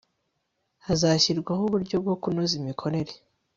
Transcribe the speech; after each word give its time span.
hazashyirwaho 0.85 1.61
uburyo 1.67 1.95
bwo 2.03 2.15
kunoza 2.21 2.53
imikorere 2.61 3.13